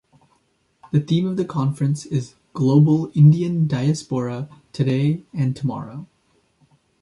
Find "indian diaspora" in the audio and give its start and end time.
3.13-4.49